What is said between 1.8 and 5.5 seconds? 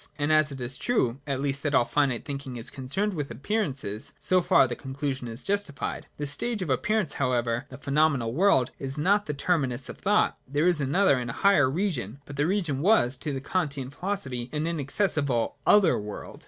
finite thinking is concerned with appearances, so far the conclusion is